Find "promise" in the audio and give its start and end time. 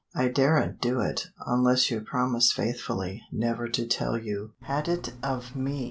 2.01-2.51